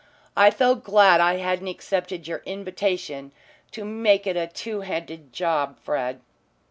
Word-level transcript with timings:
I 0.35 0.49
felt 0.49 0.83
glad 0.83 1.21
I 1.21 1.35
hadn't 1.35 1.67
accepted 1.67 2.27
your 2.27 2.41
invitation 2.47 3.31
to 3.69 3.85
make 3.85 4.25
it 4.25 4.35
a 4.35 4.47
two 4.47 4.81
handed 4.81 5.31
job, 5.31 5.77
Fred. 5.77 6.21